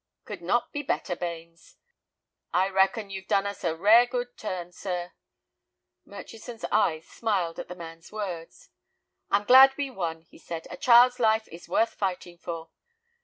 "Could 0.25 0.41
not 0.41 0.71
be 0.73 0.81
better, 0.81 1.15
Bains." 1.15 1.75
"I 2.51 2.69
reckon 2.69 3.11
you've 3.11 3.27
done 3.27 3.45
us 3.45 3.63
a 3.63 3.75
rare 3.75 4.07
good 4.07 4.35
turn, 4.35 4.71
sir." 4.71 5.13
Murchison's 6.05 6.65
eyes 6.71 7.07
smiled 7.07 7.59
at 7.59 7.67
the 7.67 7.75
man's 7.75 8.11
words. 8.11 8.69
"I'm 9.29 9.43
glad 9.43 9.77
we 9.77 9.91
won," 9.91 10.21
he 10.23 10.39
said; 10.39 10.65
"a 10.71 10.77
child's 10.77 11.19
life 11.19 11.47
is 11.49 11.69
worth 11.69 11.93
fighting 11.93 12.39
for." 12.39 12.71